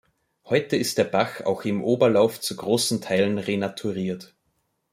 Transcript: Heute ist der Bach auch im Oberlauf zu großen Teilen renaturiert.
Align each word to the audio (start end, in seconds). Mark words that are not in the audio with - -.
Heute 0.45 0.77
ist 0.77 0.97
der 0.97 1.03
Bach 1.03 1.41
auch 1.41 1.63
im 1.63 1.83
Oberlauf 1.83 2.39
zu 2.41 2.55
großen 2.55 3.01
Teilen 3.01 3.37
renaturiert. 3.37 4.33